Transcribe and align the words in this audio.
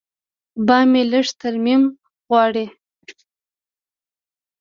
بام 0.67 0.85
مې 0.91 1.01
لږ 1.11 1.27
ترمیم 1.41 1.83
غواړي. 2.27 2.65